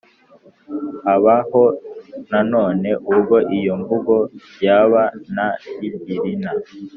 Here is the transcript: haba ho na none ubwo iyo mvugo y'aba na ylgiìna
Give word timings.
haba 1.05 1.35
ho 1.49 1.63
na 2.29 2.39
none 2.53 2.89
ubwo 3.11 3.35
iyo 3.57 3.73
mvugo 3.81 4.15
y'aba 4.63 5.03
na 5.35 5.47
ylgiìna 5.85 6.51